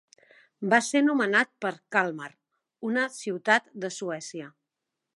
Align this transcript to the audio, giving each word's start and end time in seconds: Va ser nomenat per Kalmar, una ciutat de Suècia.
Va 0.71 0.79
ser 0.85 1.01
nomenat 1.07 1.51
per 1.65 1.73
Kalmar, 1.97 2.31
una 2.93 3.07
ciutat 3.21 3.73
de 3.85 3.97
Suècia. 4.01 4.53